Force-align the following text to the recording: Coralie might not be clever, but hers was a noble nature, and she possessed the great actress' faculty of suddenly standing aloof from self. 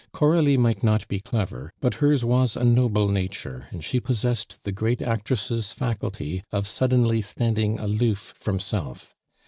Coralie 0.13 0.57
might 0.57 0.81
not 0.81 1.07
be 1.07 1.19
clever, 1.19 1.73
but 1.79 1.93
hers 2.01 2.25
was 2.25 2.55
a 2.55 2.63
noble 2.63 3.07
nature, 3.09 3.67
and 3.69 3.83
she 3.85 3.99
possessed 3.99 4.63
the 4.63 4.71
great 4.71 4.99
actress' 4.99 5.71
faculty 5.73 6.43
of 6.51 6.65
suddenly 6.65 7.21
standing 7.21 7.77
aloof 7.77 8.33
from 8.35 8.59
self. 8.59 9.15